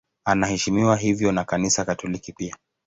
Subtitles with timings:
[0.25, 2.55] Anaheshimiwa hivyo na Kanisa Katoliki pia.